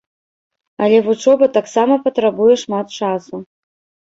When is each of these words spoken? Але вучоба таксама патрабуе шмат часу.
Але 0.85 0.97
вучоба 1.09 1.45
таксама 1.57 1.99
патрабуе 2.07 2.55
шмат 2.63 2.87
часу. 3.03 3.35